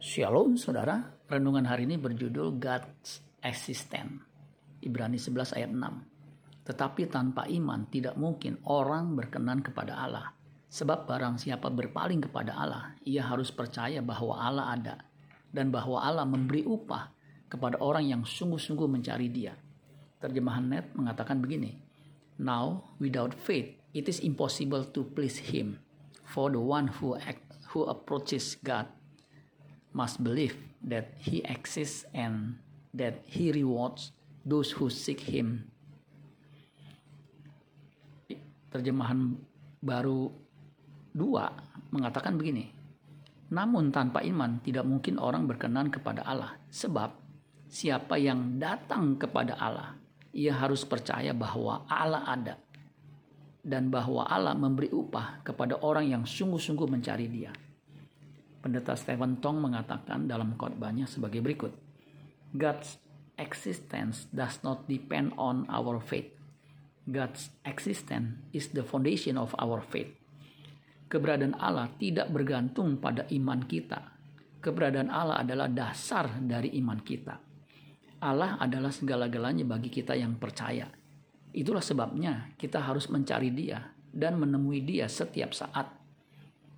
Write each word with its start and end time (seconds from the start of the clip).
Shalom 0.00 0.56
saudara, 0.56 1.12
renungan 1.28 1.68
hari 1.68 1.84
ini 1.84 2.00
berjudul 2.00 2.56
God's 2.56 3.20
Existence. 3.44 4.24
Ibrani 4.80 5.20
11 5.20 5.60
ayat 5.60 5.68
6. 5.68 6.64
Tetapi 6.64 7.04
tanpa 7.12 7.44
iman 7.44 7.84
tidak 7.84 8.16
mungkin 8.16 8.64
orang 8.64 9.12
berkenan 9.12 9.60
kepada 9.60 10.00
Allah. 10.00 10.32
Sebab 10.72 11.04
barang 11.04 11.36
siapa 11.36 11.68
berpaling 11.68 12.24
kepada 12.24 12.56
Allah, 12.56 12.96
ia 13.04 13.28
harus 13.28 13.52
percaya 13.52 14.00
bahwa 14.00 14.40
Allah 14.40 14.72
ada 14.72 14.96
dan 15.52 15.68
bahwa 15.68 16.00
Allah 16.00 16.24
memberi 16.24 16.64
upah 16.64 17.12
kepada 17.52 17.76
orang 17.84 18.08
yang 18.08 18.24
sungguh-sungguh 18.24 18.88
mencari 18.88 19.28
dia. 19.28 19.52
Terjemahan 20.16 20.64
net 20.64 20.96
mengatakan 20.96 21.44
begini, 21.44 21.76
Now, 22.40 22.96
without 22.96 23.36
faith, 23.36 23.76
it 23.92 24.08
is 24.08 24.24
impossible 24.24 24.80
to 24.96 25.04
please 25.12 25.36
him. 25.52 25.76
For 26.24 26.48
the 26.48 26.56
one 26.56 26.88
who, 26.88 27.20
act, 27.20 27.44
who 27.76 27.84
approaches 27.84 28.56
God 28.64 28.88
must 29.92 30.22
believe 30.22 30.56
that 30.84 31.12
he 31.18 31.42
exists 31.46 32.06
and 32.14 32.58
that 32.94 33.22
he 33.26 33.50
rewards 33.50 34.14
those 34.46 34.72
who 34.74 34.88
seek 34.88 35.20
him. 35.26 35.66
Terjemahan 38.70 39.34
baru 39.82 40.30
dua 41.10 41.50
mengatakan 41.90 42.38
begini. 42.38 42.70
Namun 43.50 43.90
tanpa 43.90 44.22
iman 44.22 44.62
tidak 44.62 44.86
mungkin 44.86 45.18
orang 45.18 45.50
berkenan 45.50 45.90
kepada 45.90 46.22
Allah. 46.22 46.54
Sebab 46.70 47.10
siapa 47.66 48.14
yang 48.14 48.62
datang 48.62 49.18
kepada 49.18 49.58
Allah, 49.58 49.98
ia 50.30 50.54
harus 50.54 50.86
percaya 50.86 51.34
bahwa 51.34 51.82
Allah 51.90 52.22
ada. 52.30 52.54
Dan 53.60 53.90
bahwa 53.90 54.24
Allah 54.24 54.54
memberi 54.54 54.88
upah 54.94 55.42
kepada 55.42 55.82
orang 55.82 56.14
yang 56.14 56.22
sungguh-sungguh 56.22 56.86
mencari 56.86 57.26
dia. 57.26 57.50
Pendeta 58.60 58.92
Stephen 58.92 59.40
Tong 59.40 59.56
mengatakan 59.56 60.28
dalam 60.28 60.56
khotbahnya 60.60 61.08
sebagai 61.08 61.40
berikut. 61.40 61.72
God's 62.52 63.00
existence 63.40 64.28
does 64.28 64.60
not 64.60 64.84
depend 64.84 65.32
on 65.40 65.64
our 65.72 65.96
faith. 65.96 66.28
God's 67.08 67.48
existence 67.64 68.36
is 68.52 68.68
the 68.76 68.84
foundation 68.84 69.40
of 69.40 69.56
our 69.56 69.80
faith. 69.80 70.12
Keberadaan 71.10 71.56
Allah 71.58 71.90
tidak 71.96 72.30
bergantung 72.30 73.00
pada 73.00 73.26
iman 73.32 73.64
kita. 73.64 74.14
Keberadaan 74.60 75.08
Allah 75.08 75.40
adalah 75.40 75.66
dasar 75.66 76.28
dari 76.38 76.76
iman 76.78 77.00
kita. 77.00 77.34
Allah 78.20 78.60
adalah 78.60 78.92
segala-galanya 78.92 79.64
bagi 79.64 79.88
kita 79.88 80.12
yang 80.12 80.36
percaya. 80.36 80.86
Itulah 81.50 81.82
sebabnya 81.82 82.52
kita 82.60 82.78
harus 82.78 83.08
mencari 83.08 83.50
Dia 83.50 83.80
dan 84.12 84.36
menemui 84.36 84.84
Dia 84.84 85.08
setiap 85.08 85.56
saat. 85.56 85.88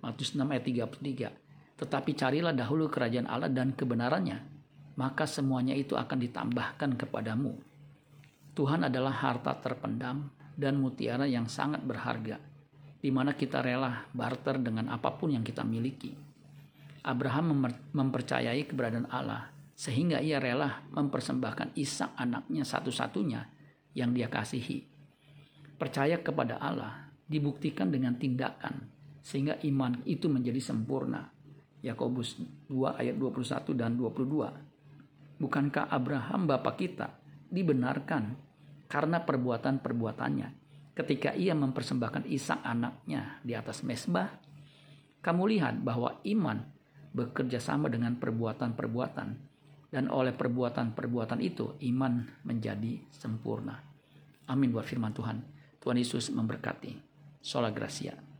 Matius 0.00 0.32
6 0.32 0.42
ayat 0.42 0.64
33. 0.64 1.45
Tetapi 1.76 2.16
carilah 2.16 2.56
dahulu 2.56 2.88
kerajaan 2.88 3.28
Allah 3.28 3.52
dan 3.52 3.76
kebenarannya, 3.76 4.40
maka 4.96 5.28
semuanya 5.28 5.76
itu 5.76 5.92
akan 5.92 6.18
ditambahkan 6.24 6.96
kepadamu. 6.96 7.52
Tuhan 8.56 8.88
adalah 8.88 9.12
harta 9.12 9.52
terpendam 9.60 10.32
dan 10.56 10.80
mutiara 10.80 11.28
yang 11.28 11.44
sangat 11.44 11.84
berharga, 11.84 12.40
di 12.96 13.12
mana 13.12 13.36
kita 13.36 13.60
rela 13.60 14.08
barter 14.16 14.56
dengan 14.56 14.88
apa 14.88 15.12
pun 15.12 15.36
yang 15.36 15.44
kita 15.44 15.60
miliki. 15.60 16.16
Abraham 17.04 17.68
mempercayai 17.92 18.64
keberadaan 18.64 19.12
Allah, 19.12 19.52
sehingga 19.76 20.24
ia 20.24 20.40
rela 20.40 20.80
mempersembahkan 20.96 21.76
Ishak 21.76 22.16
anaknya 22.16 22.64
satu-satunya 22.64 23.44
yang 23.92 24.16
dia 24.16 24.32
kasihi. 24.32 24.88
Percaya 25.76 26.24
kepada 26.24 26.56
Allah 26.56 27.12
dibuktikan 27.28 27.92
dengan 27.92 28.16
tindakan, 28.16 28.88
sehingga 29.20 29.60
iman 29.60 30.00
itu 30.08 30.32
menjadi 30.32 30.72
sempurna 30.72 31.35
Yakobus 31.84 32.40
2 32.68 33.00
ayat 33.00 33.16
21 33.16 33.76
dan 33.76 33.96
22. 33.96 35.40
Bukankah 35.40 35.92
Abraham 35.92 36.48
bapa 36.48 36.72
kita 36.76 37.12
dibenarkan 37.52 38.36
karena 38.88 39.20
perbuatan-perbuatannya 39.20 40.48
ketika 40.96 41.36
ia 41.36 41.52
mempersembahkan 41.52 42.24
Ishak 42.24 42.64
anaknya 42.64 43.40
di 43.44 43.52
atas 43.52 43.84
mesbah? 43.84 44.32
Kamu 45.20 45.42
lihat 45.50 45.82
bahwa 45.82 46.22
iman 46.24 46.58
bekerja 47.12 47.58
sama 47.60 47.92
dengan 47.92 48.16
perbuatan-perbuatan 48.16 49.28
dan 49.90 50.04
oleh 50.12 50.36
perbuatan-perbuatan 50.36 51.40
itu 51.40 51.76
iman 51.92 52.24
menjadi 52.44 53.00
sempurna. 53.10 53.76
Amin 54.46 54.70
buat 54.70 54.86
firman 54.86 55.10
Tuhan. 55.16 55.38
Tuhan 55.82 55.96
Yesus 55.98 56.30
memberkati. 56.30 56.92
Sola 57.42 57.70
Gracia. 57.70 58.35